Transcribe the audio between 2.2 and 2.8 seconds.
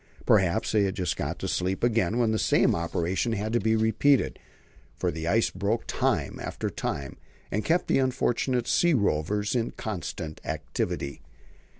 the same